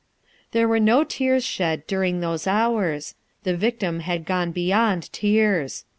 [0.51, 3.13] There were no tears shed during those hours.
[3.43, 5.85] The victim had gone beyond tears.